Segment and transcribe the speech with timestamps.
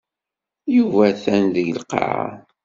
[0.75, 2.27] Yuba atan deg lqaɛa.